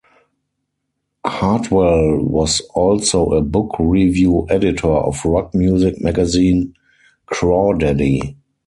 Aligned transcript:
Hartwell 1.27 2.23
was 2.23 2.59
also 2.73 3.33
a 3.33 3.41
book 3.43 3.75
review 3.77 4.47
editor 4.49 4.89
of 4.89 5.23
rock 5.25 5.53
music 5.53 6.01
magazine 6.01 6.73
Crawdaddy! 7.27 8.35